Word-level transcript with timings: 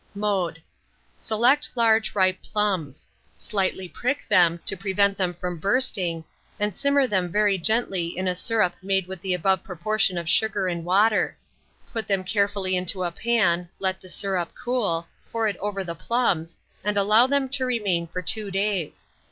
Mode. 0.15 0.59
Select 1.19 1.69
large 1.75 2.15
ripe 2.15 2.41
plums; 2.41 3.07
slightly 3.37 3.87
prick 3.87 4.27
them, 4.27 4.59
to 4.65 4.75
prevent 4.75 5.15
them 5.15 5.35
from 5.35 5.59
bursting, 5.59 6.23
and 6.59 6.75
simmer 6.75 7.05
them 7.05 7.31
very 7.31 7.59
gently 7.59 8.07
in 8.07 8.27
a 8.27 8.35
syrup 8.35 8.73
made 8.81 9.05
with 9.05 9.21
the 9.21 9.35
above 9.35 9.63
proportion 9.63 10.17
of 10.17 10.27
sugar 10.27 10.65
and 10.67 10.83
water. 10.85 11.37
Put 11.93 12.07
them 12.07 12.23
carefully 12.23 12.75
into 12.75 13.03
a 13.03 13.11
pan, 13.11 13.69
let 13.77 14.01
the 14.01 14.09
syrup 14.09 14.53
cool, 14.59 15.07
pour 15.31 15.47
it 15.47 15.57
over 15.57 15.83
the 15.83 15.93
plums, 15.93 16.57
and 16.83 16.97
allow 16.97 17.27
them 17.27 17.47
to 17.49 17.65
remain 17.67 18.07
for 18.07 18.23
two 18.23 18.49
days. 18.49 19.05